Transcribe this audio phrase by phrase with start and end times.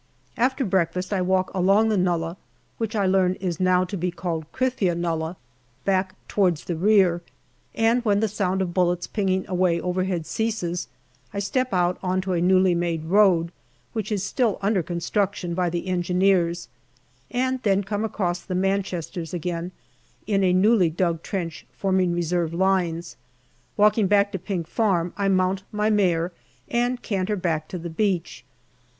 [0.35, 2.35] After breakfast I walk along the nullah,
[2.79, 5.37] which I learn is now to be called Krithia Nullah,
[5.85, 7.21] back towards the rear,
[7.75, 10.87] and when the sound of bullets pinging away overhead ceases,
[11.35, 13.51] I step out on to a newly made road,
[13.93, 16.67] which is still under construction by the Engineers,
[17.29, 19.71] and then come across the Manchesters again
[20.25, 23.17] in a newly dug trench forming reserve lines.
[23.77, 26.31] Walking back to Pink Farm, I mount my mare
[26.67, 28.43] and canter back to the beach.